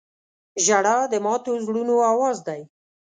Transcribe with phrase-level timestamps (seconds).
[0.65, 2.61] •ژړا د ماتو زړونو اواز دی.